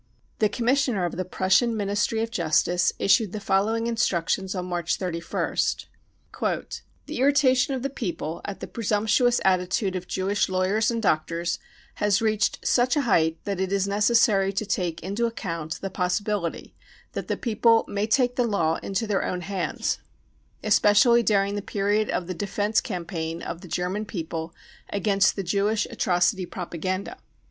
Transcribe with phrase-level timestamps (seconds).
[0.39, 4.97] 35 The Commissioner of the Prussian Ministry of Justice issued the following instructions on March
[4.97, 6.65] 31st:*"
[7.05, 11.59] The irritation of the people at the presumptuous attitude of Jewish lawyers and doctors
[11.97, 16.73] has reached such a height that it is necessary to take into account the possibility
[17.11, 19.99] that the people may take the law into their own hands,
[20.63, 24.51] especially during the period of the defence campaign of the German people
[24.89, 27.19] against the Jewish atrocity propaganda.